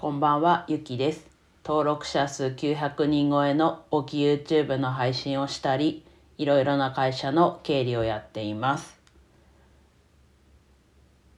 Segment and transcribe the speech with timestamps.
[0.00, 1.28] こんばんは、ゆきです。
[1.62, 6.06] 登録者数900人超えの大き YouTube の配信をしたり、
[6.38, 8.98] いろいろな会社の経理をやっています。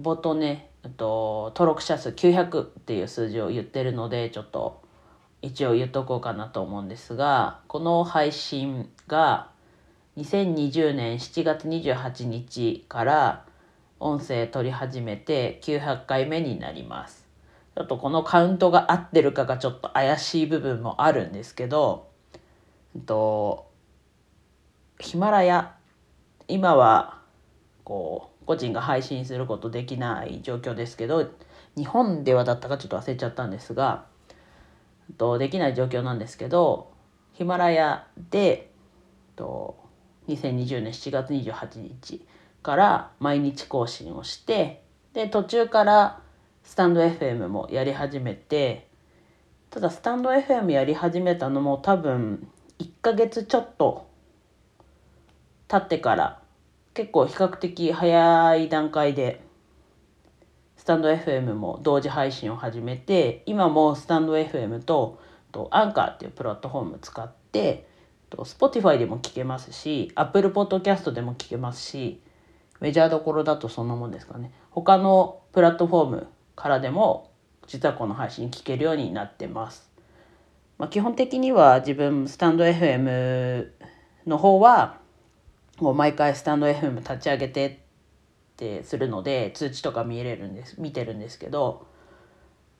[0.00, 4.80] 冒頭ね、と、登録者数900っていう数字を言ってるので、ちょっと
[5.42, 9.50] 一応言っとこうかなと思うんですが、この配信が
[10.16, 13.44] 2020年7月28日から
[14.00, 17.25] 音声取り始めて900回目になります。
[17.76, 22.08] ちょっとこのカウントが合ってるかがちょっと怪しい部分もあるんですけど、
[22.94, 23.70] えっと、
[24.98, 25.76] ヒマラヤ、
[26.48, 27.18] 今は
[27.84, 31.30] こう個人が配信することできない状況ですけど、
[31.76, 34.06] 日本ではだったかちょっと忘れちゃったんですが、
[35.18, 36.90] と、できない状況なんですけど、
[37.34, 38.66] ヒマラヤで、えっ
[39.36, 39.76] と、
[40.28, 42.26] 2020年7月28日
[42.62, 46.22] から毎日更新をして、で、途中から
[46.66, 48.88] スタンド FM もやり始めて
[49.70, 52.48] ただスタンド FM やり始めたのも多分
[52.80, 54.08] 1ヶ月ちょっと
[55.68, 56.42] 経ってから
[56.92, 59.40] 結構比較的早い段階で
[60.76, 65.20] スタンド FM も同時配信を始めて今もスタンド FM と
[65.52, 67.86] とアンカーっていうプラットフォーム使って
[68.28, 72.20] と Spotify でも聞けますし Apple Podcast でも聞けますし
[72.80, 74.50] メジャーどころだとそんなもんですかね。
[74.70, 76.26] 他のプラットフォーム
[76.56, 77.30] からでも
[77.66, 79.88] 実はこの配信聞けるようになってます。
[80.78, 83.68] まあ、基本的には自分スタンド FM
[84.26, 84.98] の方は
[85.78, 87.76] もう毎回スタンド FM 立ち上げてっ
[88.56, 91.86] てするので通知とか見れるんです見てるんですけど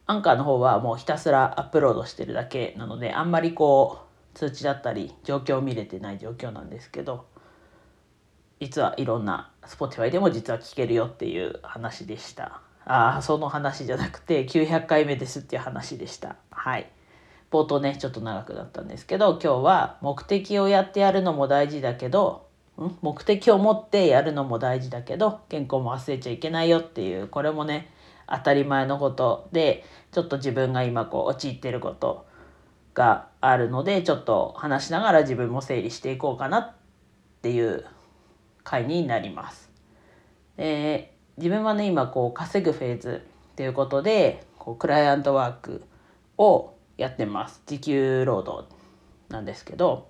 [0.06, 4.00] アンカーの方はもうひたすらアップロードしてるだけなのであんまりこ
[4.34, 7.26] う通知だったり状況を見れてない状況なんですけど
[8.60, 12.65] 実はいろんな Spotify でも実は聞けるよっていう話でした。
[12.86, 16.36] あ、その話じゃなくて、900回目ですっていう話でした。
[16.50, 16.88] はい。
[17.50, 22.46] 冒頭ね、ちょっと長くなったんですけど、今日は目的をやってやるのも大事だけど、
[22.78, 22.90] ん？
[23.02, 27.90] 目的を持ってやるのも大事だけど、健康も忘れちゃいけないよっていう、これもね、
[28.28, 32.26] 当たり前のことで、ちょっと自分が今こう、陥ってること
[32.94, 36.72] があるので、ちょっと話しながら自分も整理していこうかなっ
[37.42, 37.84] ていう
[38.62, 39.72] 回になります。
[40.56, 45.82] えー自分はね今こう稼ぐフェーズっていうことでこうクライアントワーク
[46.38, 47.62] をやってます。
[47.66, 48.66] 時給労働
[49.28, 50.08] なんですけど。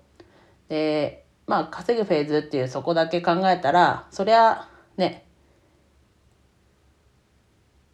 [0.69, 4.67] でまあ稼ぐフェーズっていうそこだけ考えたらそりゃ
[4.97, 5.25] ね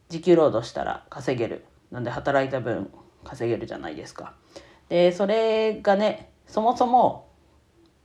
[0.10, 1.66] 時給労働したら稼げる。
[1.92, 2.90] なんで働いた分
[3.24, 4.34] 稼げるじゃないですか。
[4.90, 7.30] でそれがねそもそも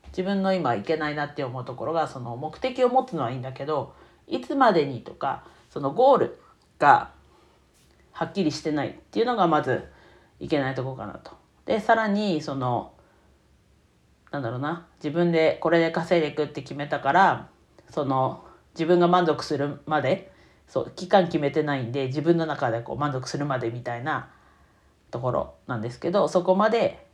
[0.09, 3.95] 自分の今いけないなって思うところがその目的を持つのはいいんだけど
[4.29, 6.39] いつまでにとかそのゴール
[6.79, 7.11] が
[8.13, 9.85] はっきりしてないっていうのがまず
[10.41, 11.33] いけないとこかなと。
[11.67, 12.93] でさらにその
[14.31, 17.49] なんだろうな自分でこれで稼いでいくって決めたから
[17.91, 18.45] その
[18.75, 20.33] 自分が満足するまで
[20.67, 24.31] そう期間決めてないんで自分の中でこう満足するまでみたいな
[25.11, 27.07] ところなんですけどそこまで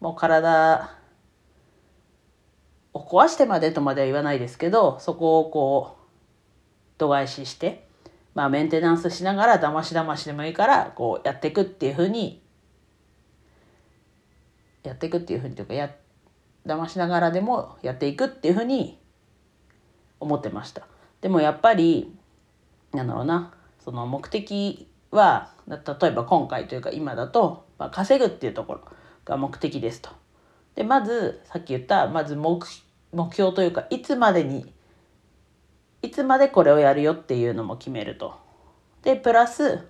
[0.00, 0.96] もう体
[2.92, 6.03] を壊してまでとまでは言わないですけどそこをこう
[6.98, 7.86] 度外視して、
[8.34, 12.42] まあ、メンテナンスしながらだましだましでもいいからこうやっていくっていうふうに
[14.82, 15.90] やっていくっていうふうにというかや
[16.66, 18.98] だましながらでもやっていくっていうふうに
[20.20, 20.86] 思ってました。
[21.20, 22.14] でもやっぱり
[22.92, 28.80] なんだろうなその目的は例えば今回というか今だと、まあ、稼ぐっていうところ
[29.24, 30.10] が目的ですと。
[30.74, 32.60] でまずさっき言ったまず目
[33.12, 34.73] 目標というかいつまでに
[36.04, 38.34] いつまでこれをやるよっていうのも決めると。
[39.02, 39.88] でプラス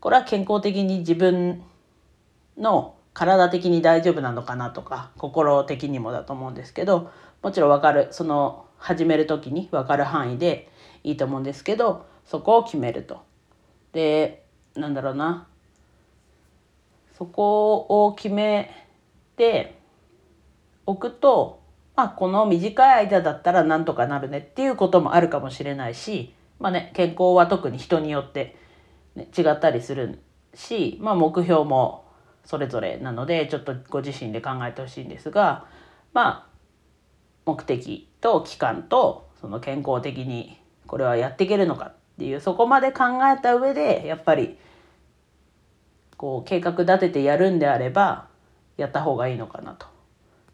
[0.00, 1.62] これは健康的に自分
[2.56, 7.10] の体的に大丈夫なのかなとか心的にもだと思うんですけど
[7.42, 10.70] もちろん分かるその始める時に分かる範囲で
[11.04, 13.22] いいと思うんですけどそこを決めると。
[13.92, 15.46] でなんだろうな
[17.18, 17.74] そこ
[18.06, 18.88] を決め
[19.36, 19.78] て
[20.86, 21.61] おくと
[21.94, 28.56] まあ、この短い間だったらなんとかなるねっていうこともあるかもしれないし、まあね、健康は特に人によって、
[29.14, 30.20] ね、違ったりする
[30.54, 32.04] し、まあ、目標も
[32.44, 35.66] それぞれなのでちょっとご自身で考えてほしいんですが、
[36.12, 36.52] まあ、
[37.46, 44.58] 目的と期間とその健康的にこれはやっていけるのかっていうそこまで考えた上でやっぱり
[46.16, 48.28] こう計画立ててやるんであれば
[48.76, 49.86] やった方がいいのかなと。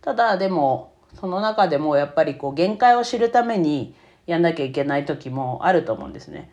[0.00, 3.94] ただでもその中でもやっぱりこう限界を知るために
[4.26, 6.50] やんなきゃいけない時もあると思うんですね。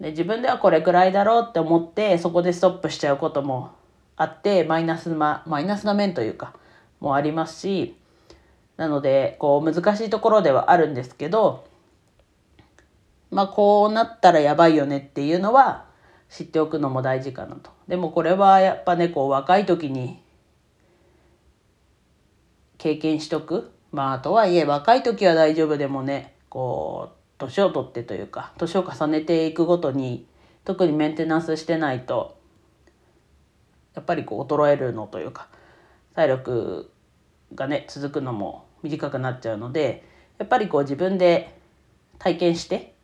[0.00, 3.72] で自分ではこれくらいだろうって思ってそこでストップしちゃうことも
[4.16, 6.54] あってマイナスなマイナスな面というか
[7.00, 7.96] もありますし
[8.76, 11.66] なのでこう難しいところではあるんですけど
[13.30, 15.86] まあこうなったらやばいよねっていうのは
[16.28, 17.70] 知っておくのも大事かなと。
[17.88, 20.22] でもこれはやっぱねこう若い時に
[22.78, 30.26] 経験しとくまあとはいえ若い時は大丈夫でもねこう年を取ってというか年を重ねていくごとに
[30.64, 32.36] 特にメンテナンスしてないと
[33.94, 35.48] やっぱりこう衰えるのというか
[36.14, 36.90] 体力
[37.54, 40.04] がね続くのも短くなっちゃうので
[40.38, 41.58] やっぱりこう自分で
[42.18, 42.94] 体験して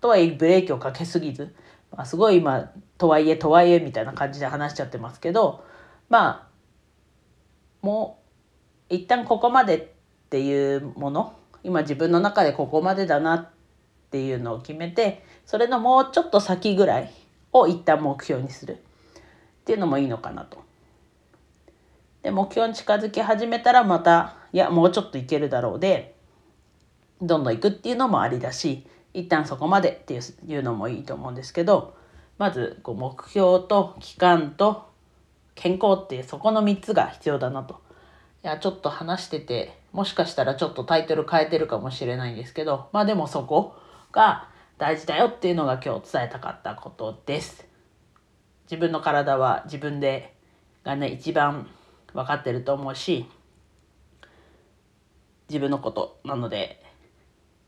[0.00, 1.54] とはいえブレーキをかけすぎず、
[1.90, 5.64] まあ、すごい今とはいえとはいえみたいな感じで話しちゃってますけど
[6.08, 6.46] まあ
[7.82, 8.25] もう
[8.88, 9.84] 一旦ここまでっ
[10.30, 13.48] ていうもの今自分の中でここまでだなっ
[14.10, 17.12] ていうのを決めてそれのもうちょっと先ぐらい
[17.52, 18.78] を一旦目標にするっ
[19.64, 20.62] ていうのもいいのかなと。
[22.22, 26.16] で目標に近づき始めたらまたいやもうちょっといけるだろうで
[27.22, 28.84] どんどん行くっていうのもありだし
[29.14, 31.96] 一旦そこまでっていうのもいいと思うんですけど
[32.38, 34.90] まずこう目標と期間と
[35.54, 37.85] 健康っていうそこの3つが必要だなと。
[38.46, 43.74] いやちょっと話しててもしかしたらちょっとタイトル変えてるかもしれないんですけどまあでもそこ
[44.12, 44.48] が
[44.78, 47.66] 大事だよっていうのが今日伝えたかったことです。
[48.70, 50.36] 自分の体は自分で
[50.84, 51.66] がね一番
[52.14, 53.28] 分かってると思うし
[55.48, 56.84] 自分のことなので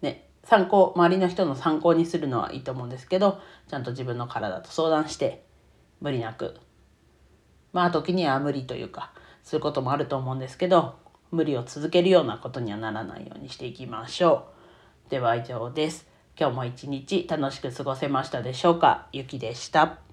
[0.00, 5.44] ね参考周りの人の参考にするのはいいと思うんですけどちゃんと自分の体と相談して
[6.00, 6.54] 無理なく
[7.72, 9.12] まあ時には無理というか
[9.49, 10.97] そういうこともあると思うんですけど
[11.31, 14.49] 無理を続けるようなことにはならないようにしていきましょ
[15.06, 15.11] う。
[15.11, 16.06] では以上です。
[16.39, 19.06] 今日も一日楽しく過ごせましたでしょうか？
[19.11, 20.07] ゆきでした。